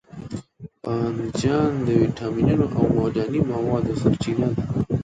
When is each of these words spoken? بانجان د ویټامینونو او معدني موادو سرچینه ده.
بانجان 0.83 1.71
د 1.85 1.87
ویټامینونو 2.01 2.65
او 2.77 2.83
معدني 2.95 3.41
موادو 3.51 3.99
سرچینه 4.01 4.47
ده. 4.55 4.63